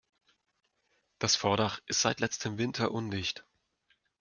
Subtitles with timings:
[1.19, 3.45] Das Vordach ist seit letztem Winter undicht.